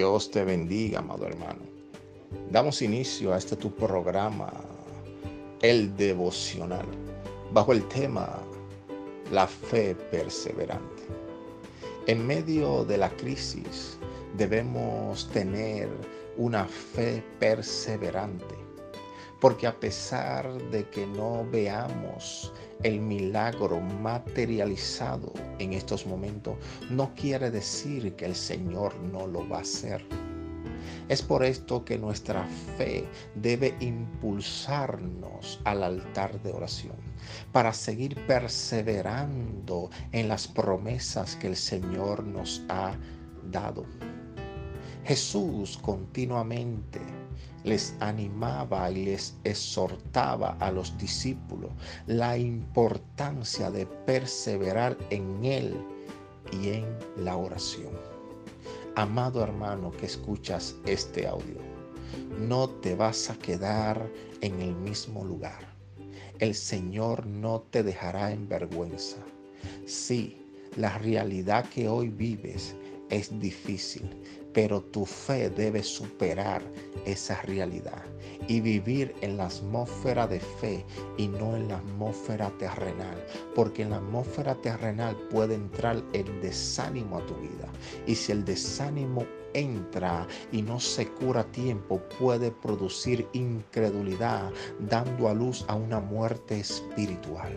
[0.00, 1.60] Dios te bendiga, amado hermano.
[2.50, 4.50] Damos inicio a este tu programa,
[5.60, 6.86] el devocional,
[7.52, 8.38] bajo el tema
[9.30, 11.02] La fe perseverante.
[12.06, 13.98] En medio de la crisis
[14.38, 15.90] debemos tener
[16.38, 18.54] una fe perseverante,
[19.38, 26.56] porque a pesar de que no veamos el milagro materializado en estos momentos,
[26.90, 30.04] no quiere decir que el Señor no lo va a hacer.
[31.08, 32.46] Es por esto que nuestra
[32.78, 33.04] fe
[33.34, 36.96] debe impulsarnos al altar de oración
[37.52, 42.94] para seguir perseverando en las promesas que el Señor nos ha
[43.50, 43.84] dado.
[45.04, 47.00] Jesús continuamente
[47.64, 51.70] les animaba y les exhortaba a los discípulos
[52.06, 55.76] la importancia de perseverar en Él
[56.52, 56.86] y en
[57.16, 57.92] la oración.
[58.96, 61.58] Amado hermano que escuchas este audio,
[62.38, 65.68] no te vas a quedar en el mismo lugar.
[66.38, 69.18] El Señor no te dejará en vergüenza.
[69.86, 70.40] Sí,
[70.76, 72.74] la realidad que hoy vives
[73.10, 74.08] es difícil,
[74.52, 76.62] pero tu fe debe superar
[77.04, 78.02] esa realidad
[78.48, 80.84] y vivir en la atmósfera de fe
[81.16, 87.18] y no en la atmósfera terrenal, porque en la atmósfera terrenal puede entrar el desánimo
[87.18, 87.68] a tu vida
[88.06, 95.28] y si el desánimo entra y no se cura a tiempo, puede producir incredulidad, dando
[95.28, 97.52] a luz a una muerte espiritual.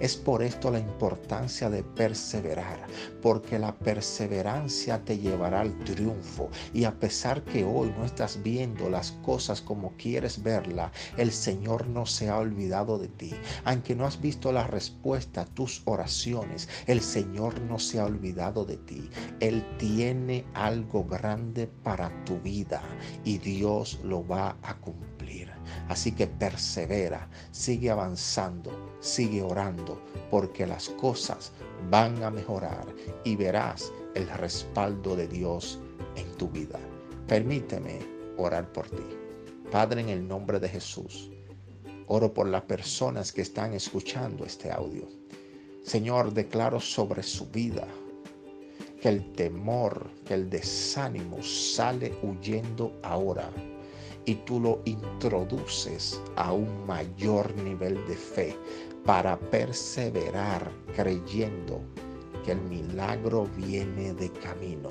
[0.00, 2.86] Es por esto la importancia de perseverar,
[3.22, 6.37] porque la perseverancia te llevará al triunfo.
[6.72, 11.86] Y a pesar que hoy no estás viendo las cosas como quieres verla, el Señor
[11.88, 13.34] no se ha olvidado de ti.
[13.64, 18.64] Aunque no has visto la respuesta a tus oraciones, el Señor no se ha olvidado
[18.64, 19.08] de ti.
[19.40, 22.82] Él tiene algo grande para tu vida
[23.24, 25.50] y Dios lo va a cumplir.
[25.88, 31.52] Así que persevera, sigue avanzando, sigue orando, porque las cosas
[31.90, 32.86] van a mejorar
[33.24, 35.78] y verás el respaldo de Dios
[36.18, 36.78] en tu vida.
[37.26, 37.98] Permíteme
[38.36, 39.02] orar por ti.
[39.70, 41.30] Padre, en el nombre de Jesús,
[42.06, 45.06] oro por las personas que están escuchando este audio.
[45.82, 47.86] Señor, declaro sobre su vida
[49.00, 53.50] que el temor, que el desánimo sale huyendo ahora
[54.24, 58.56] y tú lo introduces a un mayor nivel de fe
[59.04, 61.80] para perseverar creyendo
[62.44, 64.90] que el milagro viene de camino.